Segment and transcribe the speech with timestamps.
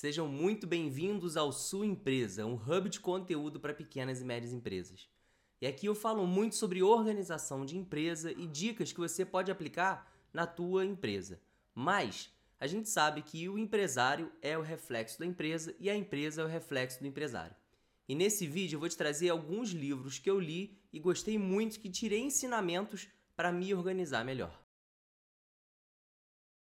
[0.00, 5.08] Sejam muito bem-vindos ao Sua Empresa, um hub de conteúdo para pequenas e médias empresas.
[5.60, 10.08] E aqui eu falo muito sobre organização de empresa e dicas que você pode aplicar
[10.32, 11.40] na tua empresa.
[11.74, 16.42] Mas a gente sabe que o empresário é o reflexo da empresa e a empresa
[16.42, 17.56] é o reflexo do empresário.
[18.08, 21.80] E nesse vídeo eu vou te trazer alguns livros que eu li e gostei muito
[21.80, 24.67] que tirei ensinamentos para me organizar melhor.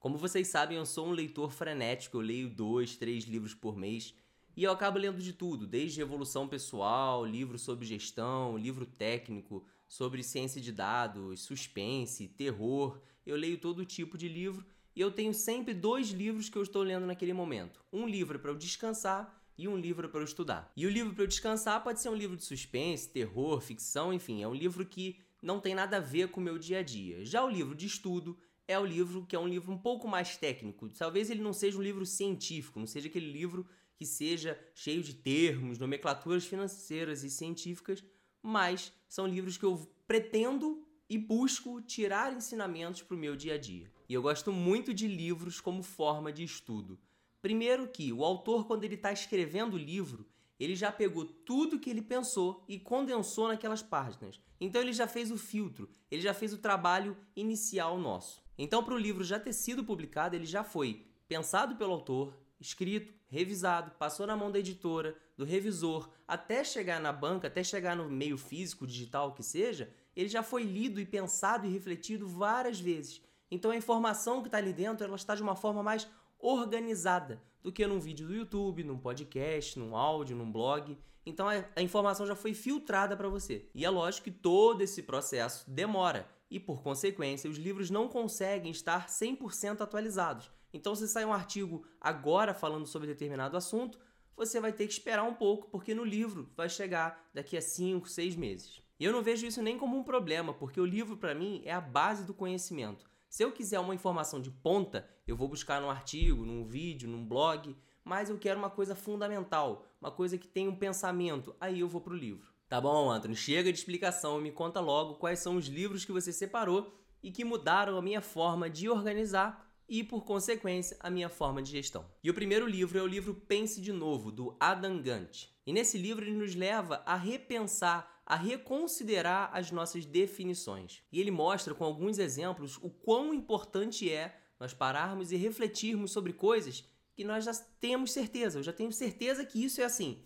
[0.08, 4.14] Como vocês sabem, eu sou um leitor frenético, eu leio dois, três livros por mês
[4.56, 10.24] e eu acabo lendo de tudo, desde evolução pessoal, livro sobre gestão, livro técnico, sobre
[10.24, 13.02] ciência de dados, suspense, terror.
[13.26, 14.66] Eu leio todo tipo de livro
[14.96, 17.84] e eu tenho sempre dois livros que eu estou lendo naquele momento.
[17.92, 20.72] Um livro para eu descansar e um livro para eu estudar.
[20.78, 24.42] E o livro para eu descansar pode ser um livro de suspense, terror, ficção, enfim,
[24.42, 27.26] é um livro que não tem nada a ver com o meu dia a dia.
[27.26, 28.38] Já o livro de estudo
[28.68, 30.90] é o livro que é um livro um pouco mais técnico.
[30.90, 35.14] Talvez ele não seja um livro científico, não seja aquele livro que seja cheio de
[35.14, 38.04] termos, nomenclaturas financeiras e científicas,
[38.42, 43.58] mas são livros que eu pretendo e busco tirar ensinamentos para o meu dia a
[43.58, 43.92] dia.
[44.08, 47.00] E eu gosto muito de livros como forma de estudo.
[47.42, 50.28] Primeiro que o autor, quando ele está escrevendo o livro,
[50.60, 54.40] ele já pegou tudo que ele pensou e condensou naquelas páginas.
[54.60, 58.42] Então ele já fez o filtro, ele já fez o trabalho inicial nosso.
[58.58, 63.14] Então, para o livro já ter sido publicado, ele já foi pensado pelo autor, escrito,
[63.28, 68.10] revisado, passou na mão da editora, do revisor, até chegar na banca, até chegar no
[68.10, 73.22] meio físico, digital, que seja, ele já foi lido e pensado e refletido várias vezes.
[73.52, 76.08] Então a informação que está ali dentro, ela está de uma forma mais
[76.40, 80.98] organizada do que num vídeo do YouTube, num podcast, num áudio, num blog.
[81.26, 83.70] Então a, informação já foi filtrada para você.
[83.76, 88.72] E é lógico que todo esse processo demora e, por consequência, os livros não conseguem
[88.72, 90.50] estar 100% atualizados.
[90.74, 94.00] Então, se sai um artigo agora falando sobre determinado assunto,
[94.36, 98.08] você vai ter que esperar um pouco, porque no livro vai chegar daqui a 5,
[98.08, 98.82] 6 meses.
[99.00, 101.72] E eu não vejo isso nem como um problema, porque o livro, para mim, é
[101.72, 103.07] a base do conhecimento.
[103.30, 107.26] Se eu quiser uma informação de ponta, eu vou buscar num artigo, num vídeo, num
[107.26, 111.90] blog, mas eu quero uma coisa fundamental, uma coisa que tem um pensamento, aí eu
[111.90, 112.48] vou para o livro.
[112.70, 116.12] Tá bom, Antônio, chega de explicação e me conta logo quais são os livros que
[116.12, 121.30] você separou e que mudaram a minha forma de organizar e, por consequência, a minha
[121.30, 122.06] forma de gestão.
[122.24, 125.50] E o primeiro livro é o livro Pense de Novo, do Adam Gant.
[125.66, 131.02] E nesse livro ele nos leva a repensar, a reconsiderar as nossas definições.
[131.10, 136.34] E ele mostra com alguns exemplos o quão importante é nós pararmos e refletirmos sobre
[136.34, 136.84] coisas
[137.16, 138.60] que nós já temos certeza.
[138.60, 140.26] Eu já tenho certeza que isso é assim.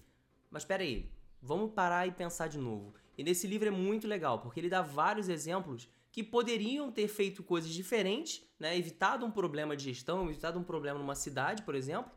[0.50, 2.96] Mas espera aí, vamos parar e pensar de novo.
[3.16, 7.44] E nesse livro é muito legal, porque ele dá vários exemplos que poderiam ter feito
[7.44, 8.76] coisas diferentes, né?
[8.76, 12.12] evitado um problema de gestão, evitado um problema numa cidade, por exemplo,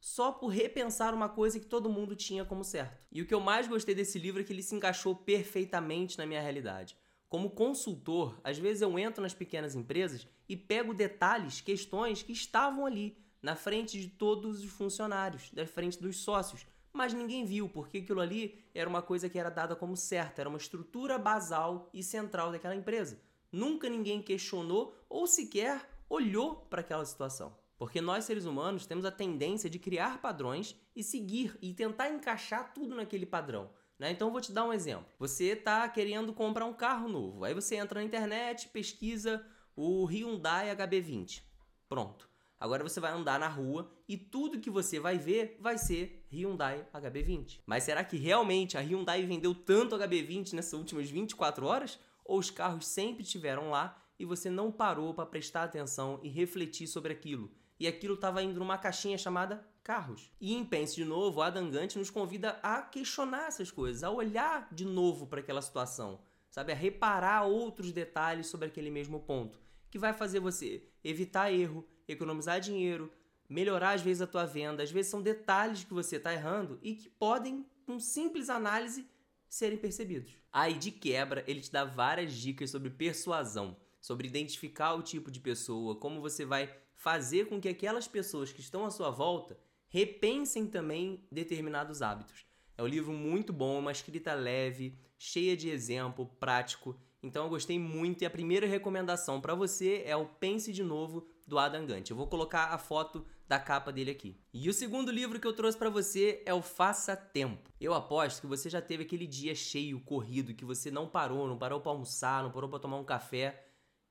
[0.00, 3.06] só por repensar uma coisa que todo mundo tinha como certo.
[3.10, 6.26] E o que eu mais gostei desse livro é que ele se encaixou perfeitamente na
[6.26, 6.96] minha realidade.
[7.28, 12.86] Como consultor, às vezes eu entro nas pequenas empresas e pego detalhes, questões que estavam
[12.86, 17.98] ali, na frente de todos os funcionários, na frente dos sócios, mas ninguém viu, porque
[17.98, 22.02] aquilo ali era uma coisa que era dada como certa, era uma estrutura basal e
[22.02, 23.20] central daquela empresa.
[23.52, 27.56] Nunca ninguém questionou ou sequer olhou para aquela situação.
[27.78, 32.74] Porque nós, seres humanos, temos a tendência de criar padrões e seguir e tentar encaixar
[32.74, 33.70] tudo naquele padrão.
[33.98, 34.10] Né?
[34.10, 35.06] Então, vou te dar um exemplo.
[35.18, 37.44] Você está querendo comprar um carro novo.
[37.44, 39.44] Aí você entra na internet, pesquisa
[39.76, 41.42] o Hyundai HB20.
[41.88, 42.28] Pronto.
[42.60, 46.84] Agora você vai andar na rua e tudo que você vai ver vai ser Hyundai
[46.92, 47.60] HB20.
[47.64, 52.00] Mas será que realmente a Hyundai vendeu tanto HB20 nessas últimas 24 horas?
[52.28, 56.86] ou os carros sempre estiveram lá e você não parou para prestar atenção e refletir
[56.86, 57.50] sobre aquilo.
[57.78, 60.30] E aquilo estava indo numa caixinha chamada carros.
[60.40, 64.68] E em Pense de Novo, Adam Gant nos convida a questionar essas coisas, a olhar
[64.72, 66.72] de novo para aquela situação, sabe?
[66.72, 72.60] A reparar outros detalhes sobre aquele mesmo ponto, que vai fazer você evitar erro, economizar
[72.60, 73.10] dinheiro,
[73.48, 74.82] melhorar às vezes a tua venda.
[74.82, 79.08] Às vezes são detalhes que você está errando e que podem, com simples análise,
[79.48, 80.36] serem percebidos.
[80.52, 85.40] Aí, de quebra, ele te dá várias dicas sobre persuasão, sobre identificar o tipo de
[85.40, 89.56] pessoa, como você vai fazer com que aquelas pessoas que estão à sua volta
[89.88, 92.44] repensem também determinados hábitos.
[92.76, 97.00] É um livro muito bom, uma escrita leve, cheia de exemplo, prático.
[97.22, 101.28] Então eu gostei muito e a primeira recomendação para você é o Pense de Novo
[101.46, 102.10] do Adam Gant.
[102.10, 104.36] Eu vou colocar a foto da capa dele aqui.
[104.52, 107.70] E o segundo livro que eu trouxe para você é o Faça Tempo.
[107.80, 111.56] Eu aposto que você já teve aquele dia cheio, corrido, que você não parou, não
[111.56, 113.64] parou para almoçar, não parou para tomar um café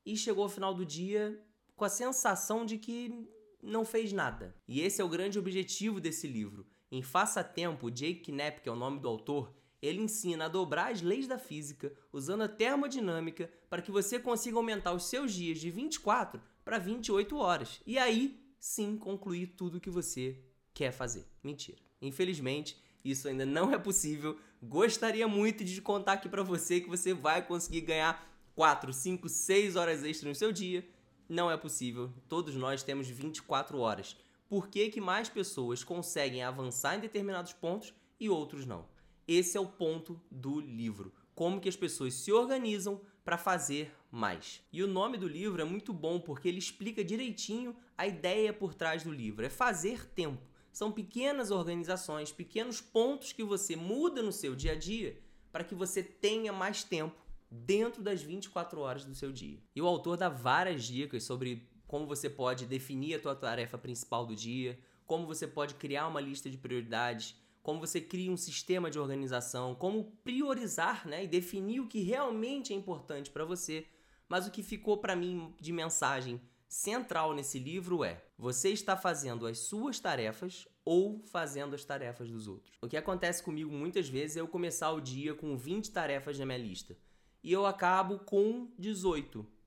[0.05, 1.37] e chegou ao final do dia
[1.77, 3.29] com a sensação de que
[3.61, 4.53] não fez nada.
[4.67, 6.65] E esse é o grande objetivo desse livro.
[6.91, 10.91] Em Faça Tempo, Jake Knapp, que é o nome do autor, ele ensina a dobrar
[10.91, 15.59] as leis da física usando a termodinâmica para que você consiga aumentar os seus dias
[15.59, 17.79] de 24 para 28 horas.
[17.85, 20.41] E aí sim concluir tudo o que você
[20.73, 21.27] quer fazer.
[21.43, 21.77] Mentira.
[22.01, 24.39] Infelizmente, isso ainda não é possível.
[24.63, 29.75] Gostaria muito de contar aqui para você que você vai conseguir ganhar 4, 5, 6
[29.75, 30.83] horas extras no seu dia.
[31.29, 32.11] Não é possível.
[32.29, 34.15] Todos nós temos 24 horas.
[34.47, 38.85] Por que, que mais pessoas conseguem avançar em determinados pontos e outros não?
[39.27, 41.13] Esse é o ponto do livro.
[41.35, 44.63] Como que as pessoas se organizam para fazer mais.
[44.71, 48.73] E o nome do livro é muito bom porque ele explica direitinho a ideia por
[48.73, 49.45] trás do livro.
[49.45, 50.41] É fazer tempo.
[50.71, 55.19] São pequenas organizações, pequenos pontos que você muda no seu dia a dia
[55.51, 59.59] para que você tenha mais tempo dentro das 24 horas do seu dia.
[59.75, 64.25] E o autor dá várias dicas sobre como você pode definir a tua tarefa principal
[64.25, 68.91] do dia, como você pode criar uma lista de prioridades, como você cria um sistema
[68.91, 73.87] de organização, como priorizar né, e definir o que realmente é importante para você.
[74.27, 79.47] Mas o que ficou para mim de mensagem central nesse livro é: você está fazendo
[79.47, 82.77] as suas tarefas ou fazendo as tarefas dos outros.
[82.81, 86.45] O que acontece comigo muitas vezes é eu começar o dia com 20 tarefas na
[86.45, 86.97] minha lista
[87.43, 89.57] e eu acabo com 18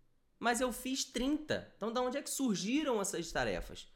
[0.40, 1.70] mas eu fiz 30.
[1.76, 3.86] Então, da onde é que surgiram essas tarefas?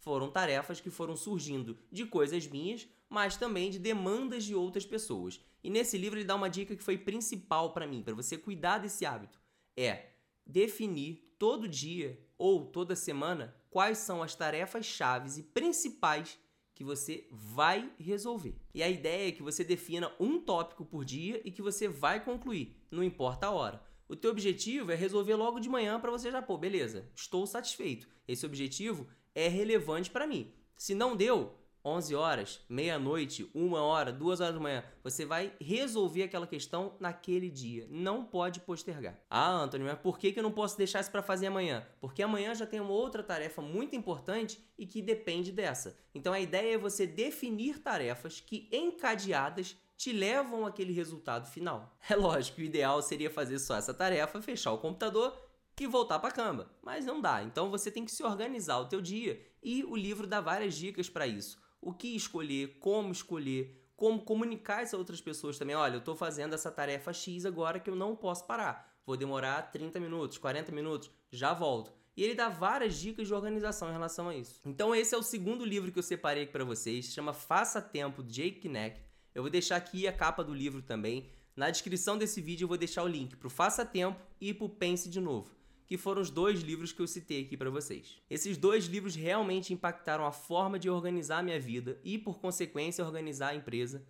[0.00, 5.40] Foram tarefas que foram surgindo de coisas minhas, mas também de demandas de outras pessoas.
[5.62, 8.78] E nesse livro ele dá uma dica que foi principal para mim, para você cuidar
[8.78, 9.40] desse hábito.
[9.76, 10.08] É
[10.44, 16.36] definir todo dia ou toda semana quais são as tarefas chaves e principais
[16.74, 18.56] que você vai resolver.
[18.74, 22.24] E a ideia é que você defina um tópico por dia e que você vai
[22.24, 23.82] concluir, não importa a hora.
[24.08, 28.08] O teu objetivo é resolver logo de manhã para você já, pô, beleza, estou satisfeito.
[28.28, 30.52] Esse objetivo é relevante para mim.
[30.76, 36.22] Se não deu, 11 horas, meia-noite, uma hora, duas horas da manhã, você vai resolver
[36.22, 37.86] aquela questão naquele dia.
[37.90, 39.18] Não pode postergar.
[39.28, 41.86] Ah, Antônio, mas por que, eu não posso deixar isso para fazer amanhã?
[42.00, 45.96] Porque amanhã já tem uma outra tarefa muito importante e que depende dessa.
[46.14, 51.96] Então a ideia é você definir tarefas que encadeadas te levam àquele resultado final.
[52.10, 55.32] É lógico, o ideal seria fazer só essa tarefa, fechar o computador
[55.80, 57.42] e voltar para a cama, mas não dá.
[57.42, 61.08] Então você tem que se organizar o teu dia e o livro dá várias dicas
[61.08, 61.61] para isso.
[61.82, 65.76] O que escolher, como escolher, como comunicar isso a outras pessoas também.
[65.76, 68.90] Olha, eu estou fazendo essa tarefa X agora que eu não posso parar.
[69.04, 71.92] Vou demorar 30 minutos, 40 minutos, já volto.
[72.16, 74.60] E ele dá várias dicas de organização em relação a isso.
[74.64, 78.68] Então esse é o segundo livro que eu separei para vocês, chama Faça Tempo, Jake
[78.68, 79.00] Knack.
[79.34, 81.30] Eu vou deixar aqui a capa do livro também.
[81.56, 84.66] Na descrição desse vídeo eu vou deixar o link para o Faça Tempo e para
[84.66, 85.54] o Pense de Novo,
[85.92, 88.16] que foram os dois livros que eu citei aqui para vocês.
[88.30, 93.04] Esses dois livros realmente impactaram a forma de organizar a minha vida e, por consequência,
[93.04, 94.02] organizar a empresa.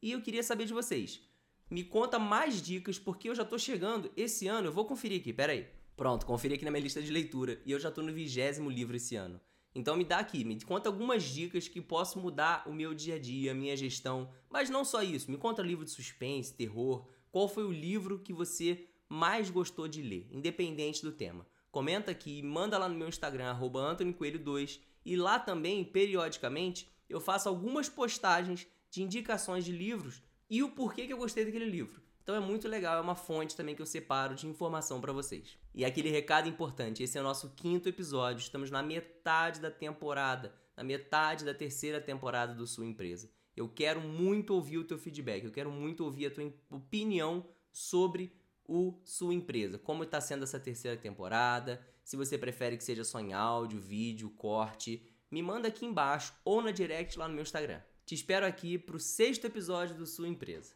[0.00, 1.20] E eu queria saber de vocês.
[1.68, 4.68] Me conta mais dicas, porque eu já estou chegando esse ano.
[4.68, 5.66] Eu vou conferir aqui, peraí.
[5.96, 8.94] Pronto, conferi aqui na minha lista de leitura e eu já estou no vigésimo livro
[8.94, 9.40] esse ano.
[9.74, 13.18] Então me dá aqui, me conta algumas dicas que possam mudar o meu dia a
[13.18, 14.30] dia, a minha gestão.
[14.48, 17.08] Mas não só isso, me conta livro de suspense, terror.
[17.32, 21.46] Qual foi o livro que você mais gostou de ler, independente do tema?
[21.70, 24.80] Comenta aqui, manda lá no meu Instagram, AntonyCoelho2.
[25.04, 31.06] E lá também, periodicamente, eu faço algumas postagens de indicações de livros e o porquê
[31.06, 32.00] que eu gostei daquele livro.
[32.22, 35.58] Então é muito legal, é uma fonte também que eu separo de informação para vocês.
[35.74, 40.54] E aquele recado importante, esse é o nosso quinto episódio, estamos na metade da temporada,
[40.76, 43.28] na metade da terceira temporada do sua empresa.
[43.56, 48.32] Eu quero muito ouvir o teu feedback, eu quero muito ouvir a tua opinião sobre
[48.66, 49.78] o sua empresa.
[49.78, 51.84] Como está sendo essa terceira temporada?
[52.02, 56.62] Se você prefere que seja só em áudio, vídeo, corte, me manda aqui embaixo ou
[56.62, 57.82] na direct lá no meu Instagram.
[58.06, 60.72] Te espero aqui para o sexto episódio do sua empresa.